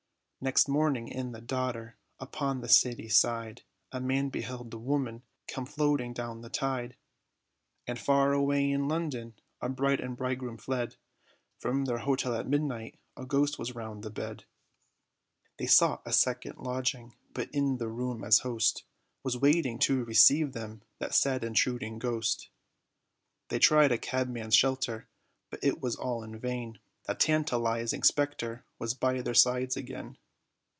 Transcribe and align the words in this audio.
Next 0.43 0.67
morning 0.67 1.07
in 1.07 1.33
the 1.33 1.39
Dodder, 1.41 1.97
upon 2.19 2.61
the 2.61 2.67
city 2.67 3.07
side, 3.09 3.61
A 3.91 4.01
man 4.01 4.29
beheld 4.29 4.73
a 4.73 4.77
woman, 4.79 5.21
come 5.47 5.67
floating 5.67 6.13
down 6.13 6.41
the 6.41 6.49
tide. 6.49 6.95
And 7.85 7.99
far 7.99 8.33
away 8.33 8.67
in 8.71 8.87
London, 8.87 9.35
a 9.61 9.69
bride, 9.69 9.99
and 9.99 10.17
bridegroom 10.17 10.57
fled 10.57 10.95
From 11.59 11.85
their 11.85 11.99
hotel 11.99 12.33
at 12.33 12.47
midnight 12.47 12.97
a 13.15 13.23
ghost 13.23 13.59
was 13.59 13.75
round 13.75 14.01
the 14.01 14.09
bed! 14.09 14.45
They 15.59 15.67
sought 15.67 16.01
a 16.07 16.11
second 16.11 16.57
lodging, 16.57 17.13
but 17.35 17.51
in 17.53 17.77
the 17.77 17.87
room, 17.89 18.23
as 18.23 18.39
host, 18.39 18.83
Was 19.21 19.37
waiting 19.37 19.77
to 19.81 20.03
receive 20.03 20.53
them 20.53 20.81
that 20.97 21.13
sad, 21.13 21.43
intruding 21.43 21.99
ghost. 21.99 22.49
They 23.49 23.59
tried 23.59 23.91
a 23.91 23.97
cabman's 23.99 24.55
shelter, 24.55 25.07
but 25.51 25.63
it 25.63 25.83
was 25.83 25.95
all 25.95 26.23
in 26.23 26.39
vain, 26.39 26.79
That 27.05 27.19
tantalizing 27.19 28.01
spectre 28.01 28.65
was 28.79 28.95
by 28.95 29.21
their 29.21 29.35
sides 29.35 29.77
again. 29.77 30.17